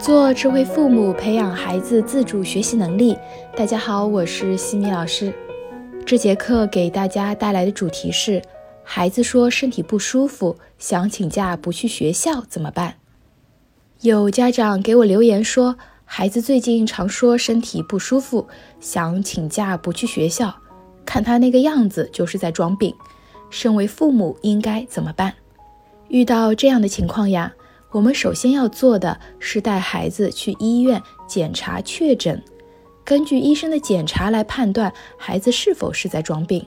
[0.00, 3.14] 做智慧父母，培养孩子自主学习能力。
[3.54, 5.30] 大家好，我是西米老师。
[6.06, 8.40] 这节课给大家带来的主题是：
[8.82, 12.94] 孩子说身体不舒服，想请假不去学校怎么办？
[14.00, 18.48] 有家长给我留言说，孩子最近常说身体不舒服，
[18.80, 20.54] 想请假不去学校，
[21.04, 22.94] 看他那个样子就是在装病。
[23.50, 25.34] 身为父母应该怎么办？
[26.08, 27.52] 遇到这样的情况呀？
[27.92, 32.40] 我们首先要做的是带孩子去医院检查确诊，
[33.04, 36.64] 根据医生的检查来判断孩子是否是在装病。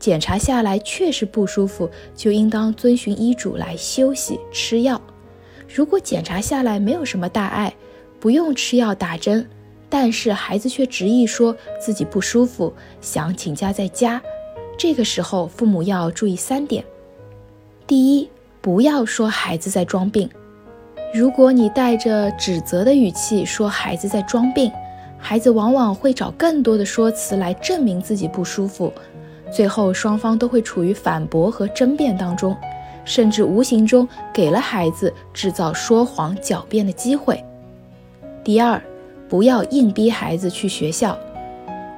[0.00, 5.00] 检查下来确实不舒服，就应当遵循医嘱来休息吃药。
[5.72, 7.72] 如果检查下来没有什么大碍，
[8.18, 9.48] 不用吃药打针，
[9.88, 14.20] 但是孩子却执意说自己不舒服，想请假在家，
[14.76, 16.84] 这个时候父母要注意三点：
[17.86, 18.28] 第一，
[18.60, 20.28] 不要说孩子在装病。
[21.14, 24.70] 如果你带着指责的语气说孩子在装病，
[25.16, 28.92] 孩子往往会找更多的说辞来证明自己不舒服，
[29.50, 32.54] 最后双方都会处于反驳和争辩当中，
[33.06, 37.42] 甚至无形中给了孩子制造说谎狡辩的机会。
[38.44, 38.80] 第二，
[39.30, 41.18] 不要硬逼孩子去学校，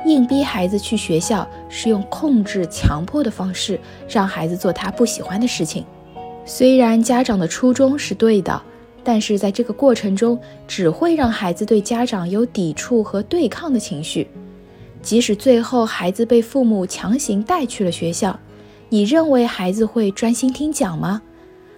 [0.07, 5.85] 硬逼孩子去学校是用控制、强迫的方式让孩子做他不喜欢的事情，
[6.45, 8.63] 虽然家长的初衷是对的。
[9.03, 14.27] 但是在这个过程中，只会让孩子对家长有抵触和对抗的情绪。
[15.03, 18.39] 即使最后孩子被父母强行带去了学校，
[18.89, 21.23] 你认为孩子会专心听讲吗？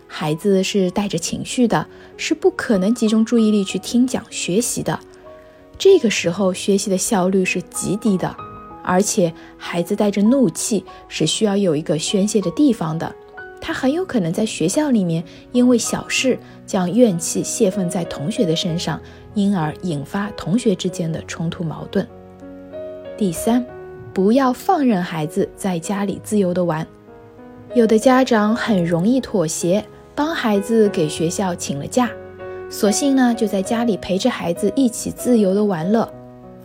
[0.08, 4.98] 孩子是带着情绪的，是不可能集中注意力去听讲学习的。
[5.78, 8.36] 这个时候学习的效率是极低的，
[8.84, 13.14] 而且孩子带着怒气是需要有一个宣泄的地方的。
[13.64, 19.00] 他很有可能在学校里面因为小事将怨气泄愤在同学的身上，
[19.34, 22.04] 因而引发同学之间的冲突矛盾。
[23.16, 23.64] 第三，
[24.12, 26.84] 不要放任孩子在家里自由的玩。
[27.72, 32.10] 有的家长很容易妥协，帮孩子给学校请了假，
[32.68, 36.12] 索性呢就在家里陪着孩子一起自由的玩乐。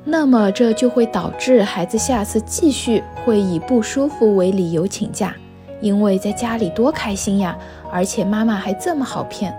[0.03, 5.35] 那么这就会导致孩子下次继续会以不舒服为理由请假。
[5.79, 7.57] 因为在家里多开心呀，
[7.91, 9.55] 而且妈妈还这么好骗。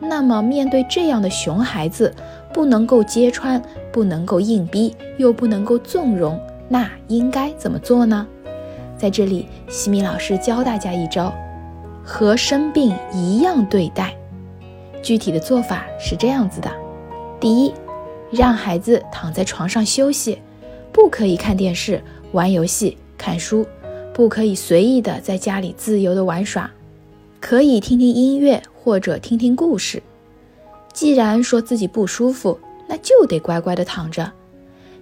[0.00, 2.14] 那么面对这样的熊孩子，
[2.52, 6.38] 不能够揭穿，不能够硬逼，又不能够纵容，
[6.68, 8.26] 那应该怎么做呢？
[8.98, 11.32] 在这里，西米老师教大家一招，
[12.04, 14.14] 和生病一样对待。
[15.02, 16.70] 具体的做法是这样子的：
[17.40, 17.72] 第一，
[18.30, 20.40] 让孩子躺在床上休息，
[20.92, 23.66] 不可以看电视、玩游戏、看书。
[24.14, 26.70] 不可以随意的在家里自由的玩耍，
[27.40, 30.00] 可以听听音乐或者听听故事。
[30.92, 34.32] 既然说自己不舒服，那就得乖乖的躺着。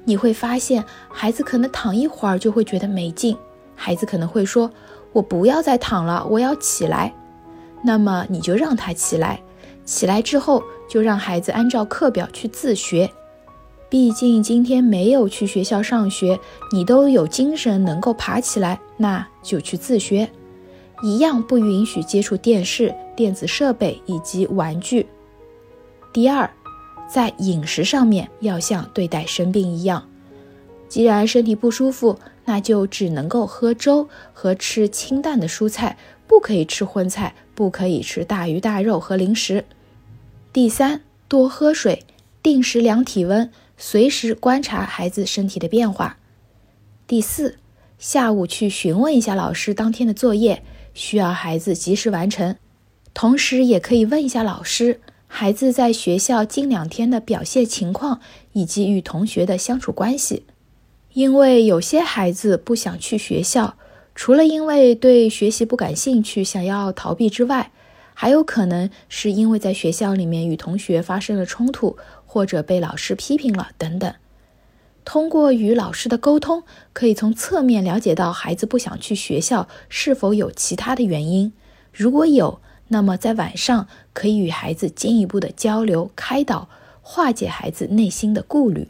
[0.05, 3.37] 你会发现，孩子可能躺一会儿就会觉得没劲，
[3.77, 4.71] 孩子可能会说
[5.13, 7.13] ：“我不要再躺了，我要起来。”
[7.85, 9.43] 那么你就让他起来，
[9.85, 13.11] 起来之后就让孩子按照课表去自学。
[13.93, 16.41] 毕竟今天没有去学校上学，
[16.73, 20.31] 你都有精神能够爬起来，那就去自学。
[21.03, 25.07] 一样不允许接触电视、电子设备以及玩具。
[26.11, 26.51] 第二，
[27.07, 30.09] 在饮食上面要像对待生病一样，
[30.89, 39.67] 既然身体不舒服，那就只能够喝粥和吃清淡的蔬菜，不可以吃荤菜，不可以吃大鱼大肉和零食。
[40.51, 42.03] 第三，多喝水，
[42.43, 43.51] 定时量体温。
[43.79, 46.19] 随时观察孩子身体的变化。
[47.09, 47.59] 第四，
[47.99, 50.63] 下午去询问一下老师当天的作业，
[50.95, 52.55] 需要孩子及时完成。
[53.13, 58.21] 同时，也可以问一下老师孩子在学校近两天的表现情况
[58.53, 60.45] 以及与同学的相处关系。
[61.13, 63.77] 因为有些孩子不想去学校，
[64.15, 67.73] 除了因为对学习不感兴趣，想要逃避之外，
[68.15, 71.97] 还有可能是因为在学校里面与同学发生了冲突。
[72.25, 74.15] 或者被老师批评了等等，
[75.05, 76.63] 通过与老师的沟通，
[76.95, 81.53] 可以从侧面了解到孩子不想去学校是否有其他的原因。
[81.93, 86.71] 如果有，那么在晚上可以与孩子进一步的交流开导，
[87.03, 88.89] 化解孩子内心的顾虑。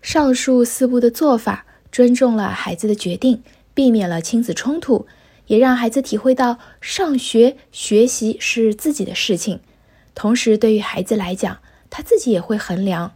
[0.00, 3.42] 上述四步的做法，尊重了孩子的决定，
[3.74, 5.06] 避免了亲子冲突，
[5.50, 9.58] 也让孩子体会到上学学习是自己的事情。
[10.14, 11.58] 同时，对于孩子来讲，
[11.90, 13.14] 他自己也会衡量，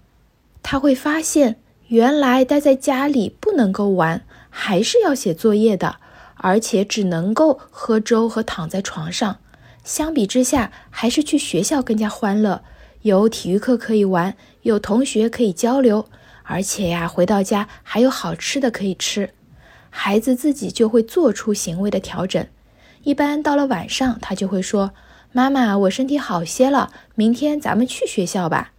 [0.60, 5.98] 他会发现原来待在家里不能够玩，还是要写作业的，
[6.34, 9.38] 而且只能够喝粥和躺在床上。
[9.84, 12.64] 相比之下，还是去学校更加欢乐，
[13.02, 16.08] 有体育课可以玩，有同学可以交流，
[16.42, 19.30] 而且呀，回到家还有好吃的可以吃。
[19.96, 22.44] 孩子自己就会做出行为的调整。
[23.05, 24.93] 一般到了晚上，他就会说
[25.31, 28.73] ：“妈妈，我身体好些了，明天咱们去学校吧。”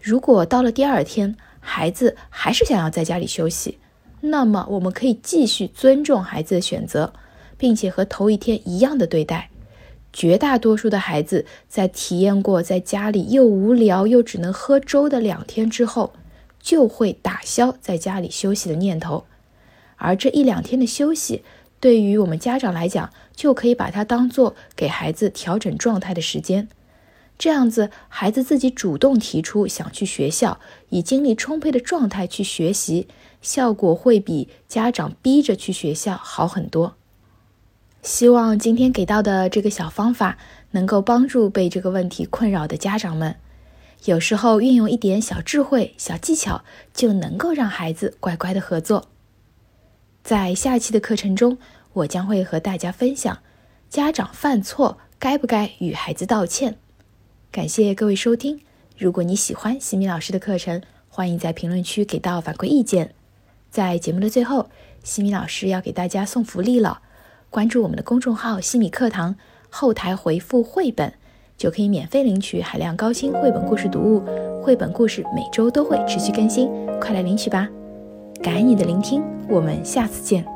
[0.00, 3.78] 如果到了第二天，孩子还是想要在家里休息，
[4.22, 7.12] 那么我们可以继续尊重孩子的选择，
[7.58, 9.50] 并且和头一天一样的对待。
[10.14, 16.14] 绝大多数的孩子在体验过在家里又无聊又只能喝粥的两天之后，
[16.58, 19.24] 就会打消在家里休息的念头。
[20.04, 21.44] 而这一两天的休息，
[21.78, 26.68] 对于我们家长来讲，就可以把它当做给孩子调整状态的时间。
[27.38, 30.58] 这样子，孩子自己主动提出想去学校，
[30.88, 33.06] 以精力充沛的状态去学习，
[33.40, 36.96] 效果会比家长逼着去学校好很多。
[38.02, 40.36] 希望今天给到的这个小方法，
[40.72, 43.36] 能够帮助被这个问题困扰的家长们。
[44.06, 49.06] 有时候运用一点小智慧、小技巧，就能够让孩子乖乖的合作。
[50.22, 51.58] 在下期的课程中，
[51.92, 53.38] 我将会和大家分享，
[53.90, 56.78] 家长犯错该不该与孩子道歉。
[57.50, 58.60] 感谢各位收听。
[58.96, 63.14] 如果你喜欢西米老师的课程，欢迎在评论区给到反馈意见。
[63.68, 64.70] 在节目的最后，
[65.02, 67.02] 西米老师要给大家送福利了，
[67.50, 69.34] 关注我们的公众号“西米课堂”，
[69.70, 71.12] 后台回复“绘本”，
[71.58, 74.22] 就可以免费领取海量高清绘本故事读物。
[74.62, 76.70] 绘本故事每周都会持续更新，
[77.00, 77.68] 快来领取吧！
[78.42, 80.51] 感恩你的聆听，我们下次见。